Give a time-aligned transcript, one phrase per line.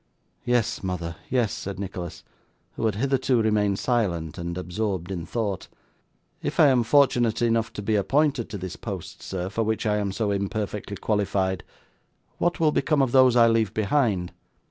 [0.43, 2.23] 'Yes, mother, yes,' said Nicholas,
[2.71, 5.67] who had hitherto remained silent and absorbed in thought.
[6.41, 9.97] 'If I am fortunate enough to be appointed to this post, sir, for which I
[9.97, 11.63] am so imperfectly qualified,
[12.39, 14.31] what will become of those I leave behind?